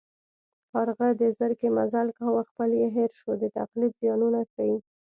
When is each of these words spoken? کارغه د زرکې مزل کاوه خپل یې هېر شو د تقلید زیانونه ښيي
کارغه 0.71 1.07
د 1.21 1.23
زرکې 1.37 1.67
مزل 1.77 2.07
کاوه 2.17 2.41
خپل 2.49 2.69
یې 2.79 2.87
هېر 2.97 3.11
شو 3.19 3.31
د 3.41 3.43
تقلید 3.57 3.91
زیانونه 4.01 4.39
ښيي 4.51 4.75